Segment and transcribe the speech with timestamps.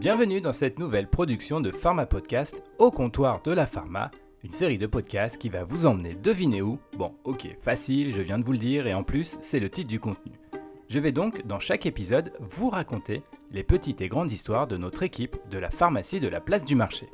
[0.00, 4.10] Bienvenue dans cette nouvelle production de Pharma Podcast au comptoir de la pharma,
[4.42, 6.78] une série de podcasts qui va vous emmener devinez où.
[6.96, 9.88] Bon, ok, facile, je viens de vous le dire, et en plus, c'est le titre
[9.88, 10.32] du contenu.
[10.88, 15.02] Je vais donc, dans chaque épisode, vous raconter les petites et grandes histoires de notre
[15.02, 17.06] équipe de la pharmacie de la place du marché.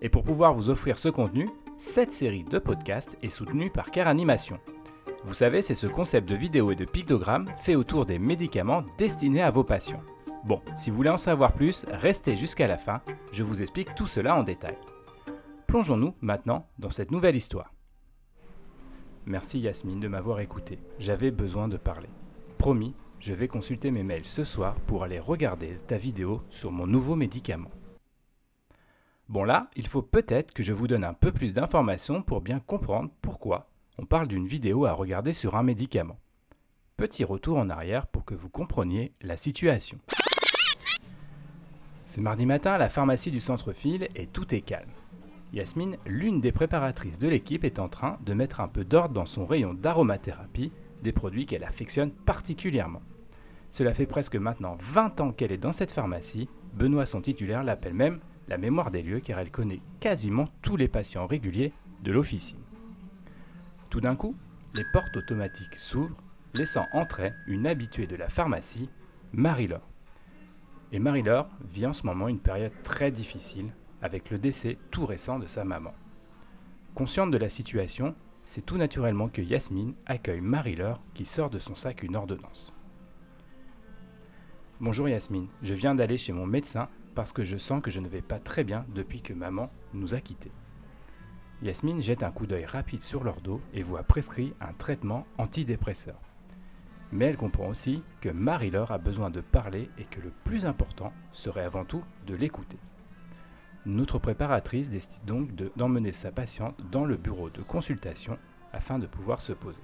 [0.00, 4.06] Et pour pouvoir vous offrir ce contenu, cette série de podcasts est soutenue par Care
[4.06, 4.60] Animation.
[5.24, 9.42] Vous savez, c'est ce concept de vidéo et de pictogramme fait autour des médicaments destinés
[9.42, 10.04] à vos patients.
[10.44, 13.00] Bon, si vous voulez en savoir plus, restez jusqu'à la fin,
[13.32, 14.76] je vous explique tout cela en détail.
[15.66, 17.72] Plongeons-nous maintenant dans cette nouvelle histoire.
[19.24, 22.10] Merci Yasmine de m'avoir écouté, j'avais besoin de parler.
[22.58, 26.86] Promis, je vais consulter mes mails ce soir pour aller regarder ta vidéo sur mon
[26.86, 27.70] nouveau médicament.
[29.30, 32.60] Bon là, il faut peut-être que je vous donne un peu plus d'informations pour bien
[32.60, 36.18] comprendre pourquoi on parle d'une vidéo à regarder sur un médicament.
[36.98, 39.98] Petit retour en arrière pour que vous compreniez la situation.
[42.14, 44.92] C'est mardi matin à la pharmacie du centre-fil et tout est calme.
[45.52, 49.24] Yasmine, l'une des préparatrices de l'équipe, est en train de mettre un peu d'ordre dans
[49.24, 50.70] son rayon d'aromathérapie,
[51.02, 53.02] des produits qu'elle affectionne particulièrement.
[53.72, 56.48] Cela fait presque maintenant 20 ans qu'elle est dans cette pharmacie.
[56.74, 60.86] Benoît, son titulaire, l'appelle même la mémoire des lieux car elle connaît quasiment tous les
[60.86, 61.72] patients réguliers
[62.04, 62.62] de l'officine.
[63.90, 64.36] Tout d'un coup,
[64.76, 66.22] les portes automatiques s'ouvrent,
[66.54, 68.88] laissant entrer une habituée de la pharmacie,
[69.32, 69.93] Marie-Laure.
[70.92, 75.38] Et Marie-Laure vit en ce moment une période très difficile avec le décès tout récent
[75.38, 75.92] de sa maman.
[76.94, 81.74] Consciente de la situation, c'est tout naturellement que Yasmine accueille Marie-Laure qui sort de son
[81.74, 82.72] sac une ordonnance.
[84.80, 88.08] Bonjour Yasmine, je viens d'aller chez mon médecin parce que je sens que je ne
[88.08, 90.52] vais pas très bien depuis que maman nous a quittés.
[91.62, 96.20] Yasmine jette un coup d'œil rapide sur leur dos et voit prescrit un traitement antidépresseur.
[97.14, 101.12] Mais elle comprend aussi que Marie-Laure a besoin de parler et que le plus important
[101.30, 102.76] serait avant tout de l'écouter.
[103.86, 108.36] Notre préparatrice décide donc d'emmener sa patiente dans le bureau de consultation
[108.72, 109.80] afin de pouvoir se poser.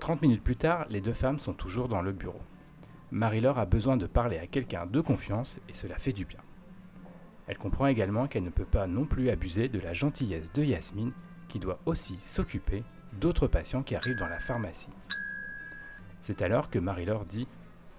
[0.00, 2.42] 30 minutes plus tard, les deux femmes sont toujours dans le bureau.
[3.12, 6.40] Marie-Laure a besoin de parler à quelqu'un de confiance et cela fait du bien.
[7.46, 11.12] Elle comprend également qu'elle ne peut pas non plus abuser de la gentillesse de Yasmine
[11.48, 12.82] qui doit aussi s'occuper
[13.12, 14.90] d'autres patients qui arrivent dans la pharmacie.
[16.22, 17.48] C'est alors que Marie-Laure dit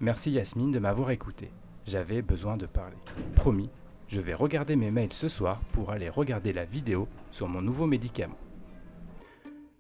[0.02, 1.52] Merci Yasmine de m'avoir écouté.
[1.86, 2.98] J'avais besoin de parler.
[3.36, 3.70] Promis,
[4.08, 7.86] je vais regarder mes mails ce soir pour aller regarder la vidéo sur mon nouveau
[7.86, 8.38] médicament.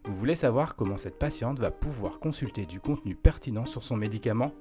[0.05, 4.53] Vous voulez savoir comment cette patiente va pouvoir consulter du contenu pertinent sur son médicament?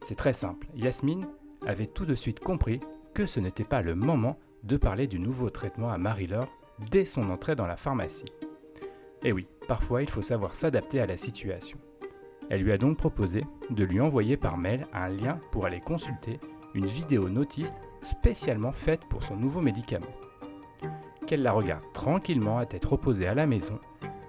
[0.00, 0.68] C'est très simple.
[0.76, 1.26] Yasmine
[1.66, 2.80] avait tout de suite compris
[3.14, 6.52] que ce n'était pas le moment de parler du nouveau traitement à Marie-Laure
[6.90, 8.32] dès son entrée dans la pharmacie.
[9.22, 11.78] Et oui, parfois il faut savoir s'adapter à la situation.
[12.48, 16.38] Elle lui a donc proposé de lui envoyer par mail un lien pour aller consulter
[16.74, 20.06] une vidéo notiste spécialement faite pour son nouveau médicament.
[21.26, 23.80] Qu'elle la regarde tranquillement à tête reposée à la maison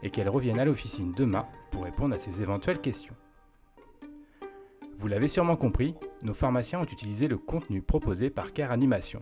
[0.01, 3.13] et qu'elle revienne à l'officine demain pour répondre à ses éventuelles questions.
[4.97, 9.19] Vous l'avez sûrement compris, nos pharmaciens ont utilisé le contenu proposé par Care Animation.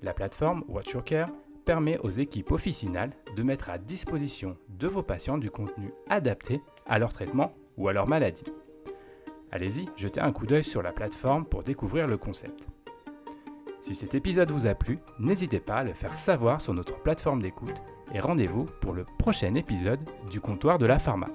[0.00, 1.30] La plateforme Watch Your Care
[1.64, 7.00] permet aux équipes officinales de mettre à disposition de vos patients du contenu adapté à
[7.00, 8.44] leur traitement ou à leur maladie.
[9.50, 12.68] Allez-y, jetez un coup d'œil sur la plateforme pour découvrir le concept.
[13.82, 17.42] Si cet épisode vous a plu, n'hésitez pas à le faire savoir sur notre plateforme
[17.42, 17.82] d'écoute
[18.14, 20.00] et rendez-vous pour le prochain épisode
[20.30, 21.28] du comptoir de la pharma.